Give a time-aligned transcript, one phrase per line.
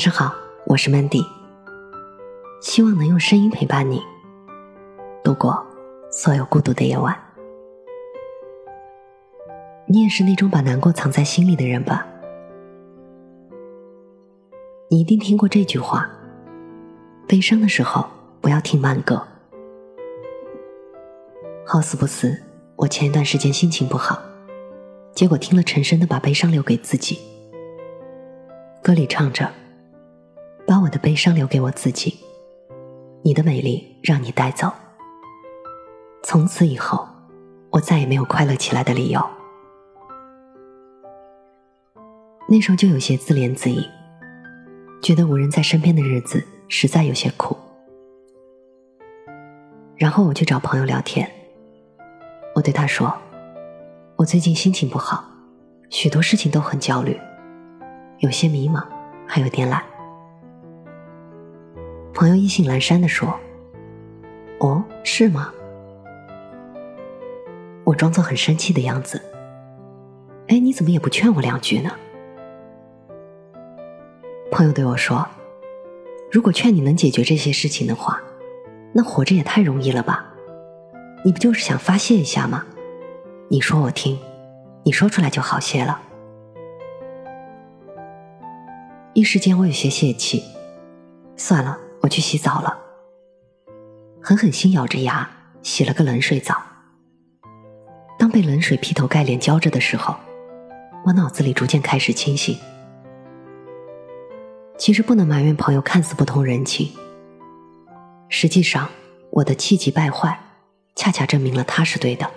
[0.00, 0.34] 晚上好，
[0.64, 1.22] 我是 Mandy，
[2.62, 4.02] 希望能用声音陪伴你
[5.22, 5.62] 度过
[6.10, 7.14] 所有孤独的夜晚。
[9.86, 12.06] 你也是那种把难过藏在心里的人吧？
[14.88, 16.10] 你一定听过这句话：
[17.28, 18.08] 悲伤的时候
[18.40, 19.22] 不要听慢歌。
[21.66, 22.42] 好死不死，
[22.76, 24.18] 我前一段时间心情不好，
[25.14, 27.16] 结果听了陈升的《把悲伤留给自己》，
[28.82, 29.46] 歌里唱着。
[30.70, 32.16] 把我的悲伤留给我自己，
[33.24, 34.72] 你的美丽让你带走。
[36.22, 37.08] 从此以后，
[37.70, 39.20] 我再也没有快乐起来的理由。
[42.48, 43.84] 那时候就有些自怜自艾，
[45.02, 47.56] 觉得无人在身边的日子实在有些苦。
[49.96, 51.28] 然后我去找朋友聊天，
[52.54, 53.12] 我对他说
[54.14, 55.24] ：“我最近心情不好，
[55.88, 57.18] 许多事情都很焦虑，
[58.18, 58.86] 有些迷茫，
[59.26, 59.82] 还有点懒。”
[62.20, 63.40] 朋友意兴阑珊的说
[64.60, 65.50] ：“哦，是吗？”
[67.82, 69.22] 我装作很生气的样子。
[70.48, 71.90] 哎，你怎么也不劝我两句呢？
[74.52, 75.26] 朋友对我说
[76.30, 78.20] ：“如果劝你能解决这些事情的话，
[78.92, 80.26] 那活着也太容易了吧？
[81.24, 82.66] 你不就是想发泄一下吗？
[83.48, 84.18] 你说我听，
[84.82, 86.02] 你说出来就好些了。”
[89.14, 90.44] 一时间我有些泄气，
[91.34, 91.78] 算了。
[92.02, 92.78] 我去洗澡了，
[94.22, 95.28] 狠狠心咬着牙
[95.62, 96.56] 洗了个冷水澡。
[98.18, 100.14] 当被冷水劈头盖脸浇着的时候，
[101.04, 102.56] 我脑子里逐渐开始清醒。
[104.78, 106.90] 其实不能埋怨朋友看似不通人情，
[108.28, 108.88] 实际上
[109.30, 110.40] 我的气急败坏，
[110.96, 112.30] 恰恰证明了他是对的。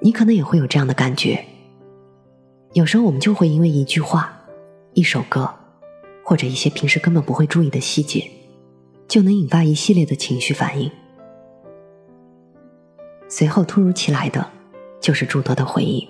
[0.00, 1.42] 你可能也会有这样的感觉，
[2.74, 4.36] 有时候我们就会因为一句话、
[4.92, 5.54] 一首歌。
[6.24, 8.30] 或者一些平时根本不会注意的细节，
[9.08, 10.90] 就能引发一系列的情绪反应。
[13.28, 14.50] 随后突如其来的，
[15.00, 16.06] 就是诸多的回忆，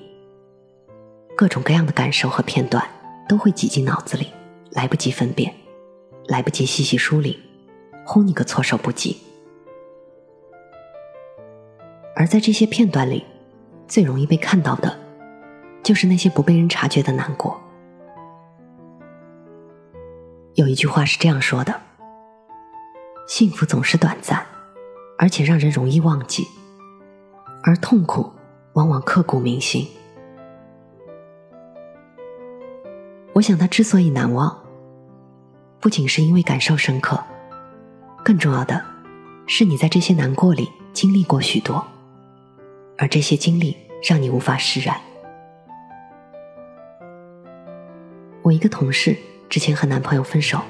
[1.37, 2.85] 各种各样的感受和片段
[3.29, 4.27] 都会挤进脑子里，
[4.71, 5.55] 来不及分辨，
[6.27, 7.39] 来不及细细梳理，
[8.05, 9.17] 轰你个措手不及。
[12.15, 13.25] 而在这些片段里，
[13.89, 14.99] 最容易被看到的，
[15.83, 17.59] 就是那些不被人察觉的难过。
[20.55, 21.81] 有一句话是这样说的
[23.27, 24.45] ：“幸福总是短暂，
[25.17, 26.43] 而且让人容易忘记；
[27.63, 28.31] 而痛苦
[28.75, 29.89] 往往刻骨铭心。”
[33.33, 34.63] 我想，他之所以难忘，
[35.81, 37.19] 不仅是因为感受深刻，
[38.23, 38.85] 更重要的
[39.47, 41.83] 是你在这些难过里经历过许多，
[42.99, 43.75] 而这些经历
[44.07, 44.95] 让你无法释然。
[48.43, 49.17] 我一个同事。
[49.53, 50.63] 之前和男朋友分手，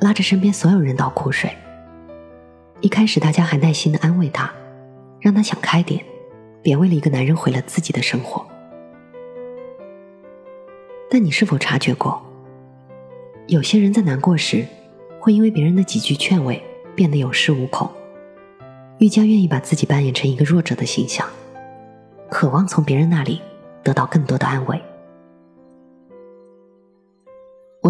[0.00, 1.50] 拉着身边所有人倒苦水。
[2.80, 4.48] 一开始大家还耐心的安慰他，
[5.20, 6.00] 让他想开点，
[6.62, 8.46] 别为了一个男人毁了自己的生活。
[11.10, 12.24] 但你是否察觉过，
[13.48, 14.64] 有些人在难过时，
[15.18, 16.62] 会因为别人的几句劝慰
[16.94, 17.90] 变得有恃无恐，
[18.98, 21.26] 愈加愿意把自己扮演成一个弱者的形象，
[22.30, 23.42] 渴望从别人那里
[23.82, 24.80] 得到更多的安慰。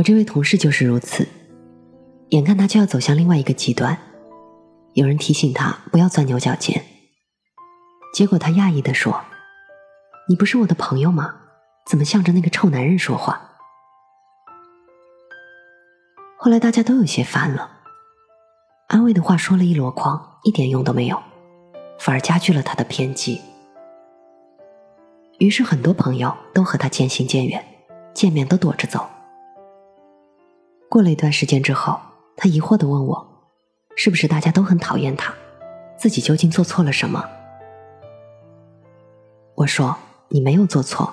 [0.04, 1.26] 这位同事就是如此，
[2.28, 3.96] 眼看他就要走向另外一个极端，
[4.92, 6.84] 有人提醒他不要钻牛角尖，
[8.12, 9.24] 结果他讶异的说
[10.28, 11.36] ：“你不是我的朋友吗？
[11.86, 13.52] 怎么向着那个臭男人说话？”
[16.36, 17.78] 后来大家都有些烦了，
[18.88, 21.22] 安慰的话说了一箩筐，一点用都没有，
[21.98, 23.40] 反而加剧了他的偏激。
[25.38, 27.64] 于是很多朋友都和他渐行渐远，
[28.12, 29.08] 见面都躲着走。
[30.94, 31.98] 过了一段时间之后，
[32.36, 33.50] 他疑惑的问我
[33.98, 35.34] ：“是不是大家都很讨厌他？
[35.96, 37.28] 自己究竟做错了什么？”
[39.56, 39.96] 我说
[40.30, 41.12] ：“你没有做错，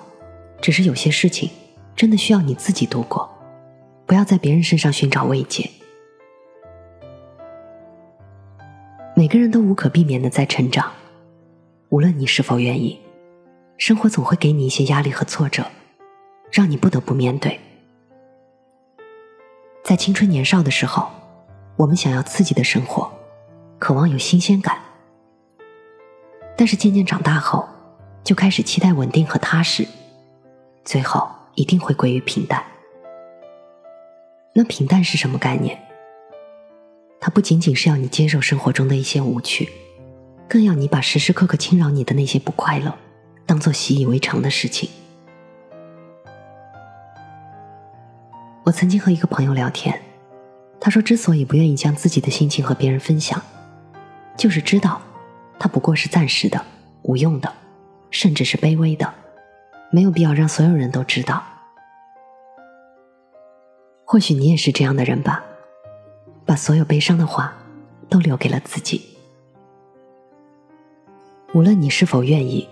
[0.62, 1.50] 只是有些事情
[1.96, 3.28] 真的需要你自己度过，
[4.05, 5.67] 不要在别人身上寻找慰藉。
[9.16, 10.91] 每个人都无可避免的在成长，
[11.90, 13.02] 无论你是否愿意，
[13.79, 15.66] 生活总会给你一些压力和挫折，
[16.52, 17.59] 让你不得不面对。”
[19.83, 21.09] 在青春年少的时候，
[21.75, 23.11] 我们想要刺激的生活，
[23.79, 24.78] 渴望有新鲜感。
[26.55, 27.67] 但是渐渐长大后，
[28.23, 29.87] 就开始期待稳定和踏实，
[30.85, 32.63] 最后一定会归于平淡。
[34.53, 35.78] 那平淡是什么概念？
[37.19, 39.67] 它不仅仅是要你接受生活中的一些无趣，
[40.47, 42.95] 更要你把时时刻刻侵扰你的那些不快乐，
[43.47, 44.89] 当做习以为常的事情。
[48.72, 50.02] 我曾经和一个朋友聊天，
[50.79, 53.41] 他说之所以不愿意将自己的心情和别人分享，
[54.38, 55.02] 就是知道，
[55.59, 56.64] 他不过是暂时的、
[57.02, 57.52] 无用的，
[58.12, 59.14] 甚至是卑微的，
[59.91, 61.44] 没有必要让所有人都知道。
[64.06, 65.44] 或许你也是这样的人吧，
[66.46, 67.53] 把所有悲伤的话
[68.08, 69.02] 都留给了自己。
[71.53, 72.70] 无论你是否愿意，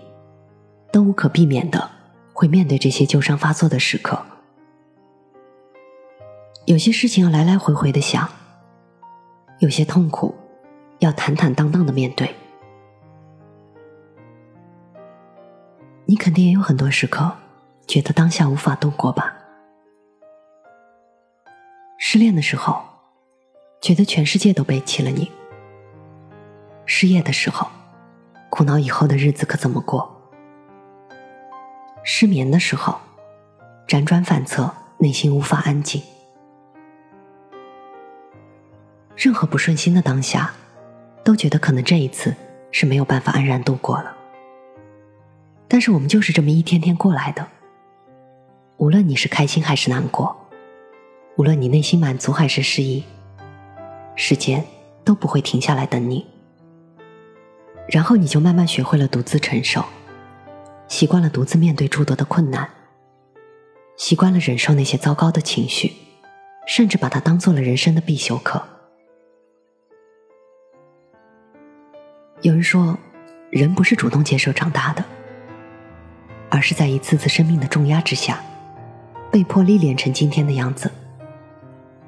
[0.90, 1.90] 都无可避免的
[2.32, 4.18] 会面对这些旧伤发作的时刻。
[6.70, 8.28] 有些事情要来来回回的想，
[9.58, 10.32] 有些痛苦
[11.00, 12.32] 要坦坦荡荡的面对。
[16.06, 17.28] 你肯定也有很多时刻
[17.88, 19.34] 觉得当下无法度过吧？
[21.98, 22.80] 失恋的时候，
[23.80, 25.28] 觉得全世界都背弃了你；
[26.86, 27.66] 失业的时候，
[28.48, 30.08] 苦恼以后的日子可怎么过？
[32.04, 32.96] 失眠的时候，
[33.88, 36.00] 辗转反侧，内心无法安静。
[39.22, 40.50] 任何不顺心的当下，
[41.22, 42.34] 都觉得可能这一次
[42.70, 44.16] 是没有办法安然度过了。
[45.68, 47.46] 但是我们就是这么一天天过来的。
[48.78, 50.34] 无论你是开心还是难过，
[51.36, 53.04] 无论你内心满足还是失意，
[54.16, 54.64] 时间
[55.04, 56.26] 都不会停下来等你。
[57.90, 59.84] 然后你就慢慢学会了独自承受，
[60.88, 62.70] 习惯了独自面对诸多的困难，
[63.98, 65.92] 习惯了忍受那些糟糕的情绪，
[66.66, 68.66] 甚至把它当做了人生的必修课。
[72.42, 72.98] 有人说，
[73.50, 75.04] 人不是主动接受长大的，
[76.48, 78.40] 而是在一次次生命的重压之下，
[79.30, 80.90] 被迫历练成今天的样子。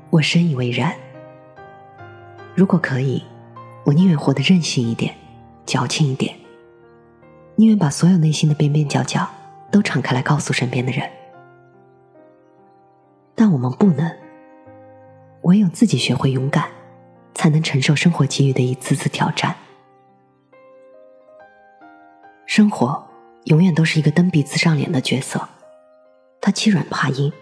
[0.09, 0.95] 我深以为然。
[2.55, 3.23] 如果可以，
[3.85, 5.15] 我宁愿活得任性一点。
[5.65, 6.35] 矫情一点，
[7.55, 9.29] 宁愿把所有内心的边边角角
[9.71, 11.09] 都敞开来告诉身边的人。
[13.35, 14.11] 但我们不能，
[15.43, 16.69] 唯有自己学会勇敢，
[17.35, 19.55] 才能承受生活给予的一次次挑战。
[22.55, 23.03] 生活
[23.45, 25.49] 永远都是一个蹬鼻子上脸的角色，
[26.39, 27.33] 他欺软怕硬，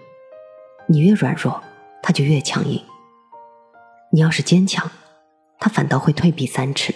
[0.87, 1.61] 你越软弱，
[2.01, 2.81] 他就越强硬；
[4.13, 4.89] 你要是坚强，
[5.59, 6.95] 他反倒会退避三尺。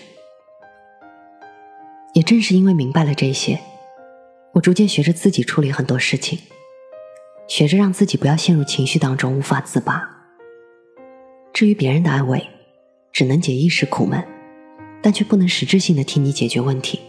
[2.13, 3.59] 也正是因为明白了这些，
[4.53, 6.39] 我逐渐学着自己处理很多事情，
[7.49, 10.09] 学着让自己不要陷入情绪当中无法自拔。
[11.53, 12.49] 至于别人的安慰，
[13.11, 14.25] 只能解一时苦闷，
[15.03, 17.01] 但却不能实质性的替你解决问题。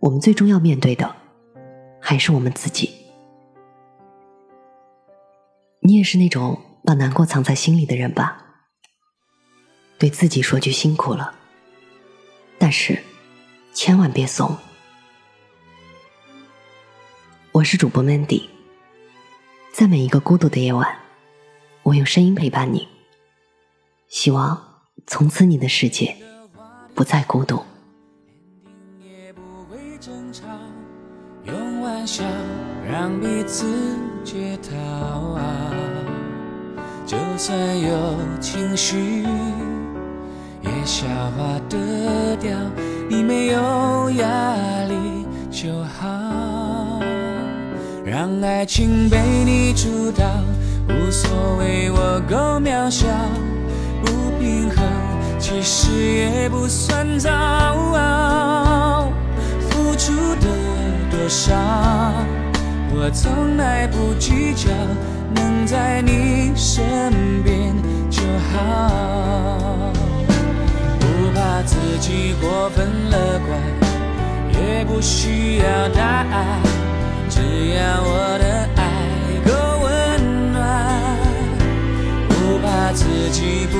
[0.00, 1.16] 我们最终要面对的，
[2.00, 2.90] 还是我们自己。
[5.80, 8.44] 你也是那种把难过藏在心里的人吧？
[9.98, 11.34] 对自己说句辛苦了，
[12.58, 13.02] 但是。
[13.74, 14.56] 千万别怂！
[17.52, 18.48] 我是主播 Mandy，
[19.72, 20.98] 在每一个孤独的夜晚，
[21.84, 22.88] 我用声音陪伴你。
[24.08, 26.16] 希望从此你的世界
[26.92, 27.62] 不再孤独。
[32.10, 32.24] 笑
[32.90, 33.66] 让彼此
[34.24, 34.74] 解套
[35.34, 35.44] 啊，
[37.04, 37.90] 就算有
[38.40, 39.26] 情绪
[40.62, 41.06] 也消
[41.36, 42.50] 化得掉。
[43.10, 44.54] 你没有压
[44.88, 46.98] 力就好，
[48.06, 50.24] 让爱情被你主导，
[50.88, 53.06] 无所谓我够渺小，
[54.02, 54.82] 不平衡
[55.38, 57.30] 其实也不算糟，
[59.60, 60.48] 付出的
[61.18, 61.52] 多少
[62.94, 64.70] 我从来不计较，
[65.34, 67.74] 能在你身边
[68.08, 68.22] 就
[68.52, 69.92] 好。
[71.00, 73.60] 不怕自己过分乐观，
[74.62, 76.62] 也不需要答案，
[77.28, 77.40] 只
[77.74, 78.80] 要我的爱
[79.44, 79.50] 够
[79.82, 79.88] 温
[80.52, 80.56] 暖。
[82.28, 83.76] 不怕自己不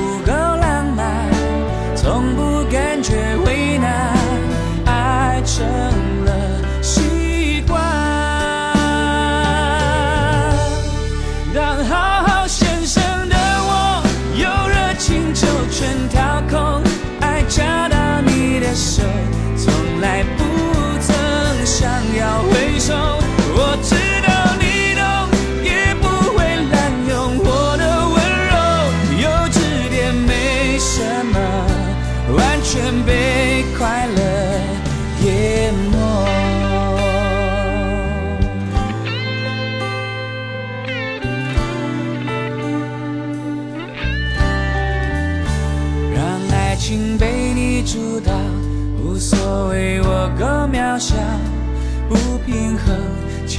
[11.83, 13.38] 好好先生的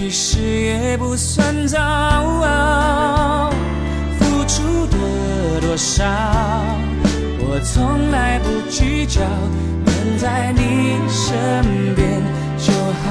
[0.00, 1.78] 其实也不算糟。
[4.90, 6.04] 得多少，
[7.38, 9.20] 我从来不计较，
[9.84, 12.22] 能在你身边
[12.58, 12.72] 就
[13.04, 13.08] 好。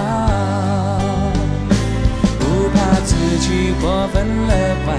[2.39, 4.51] 不怕自己过分乐
[4.83, 4.97] 观，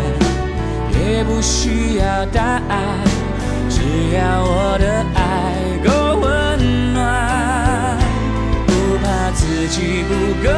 [0.95, 2.79] 也不需要答案，
[3.69, 3.81] 只
[4.15, 5.19] 要我的爱
[5.85, 6.25] 够温
[6.95, 7.99] 暖。
[8.67, 10.49] 不怕自己不够